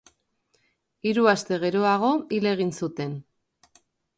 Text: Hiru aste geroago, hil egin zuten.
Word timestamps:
Hiru 1.09 1.27
aste 1.35 1.59
geroago, 1.65 2.11
hil 2.39 2.51
egin 2.55 2.73
zuten. 2.83 3.17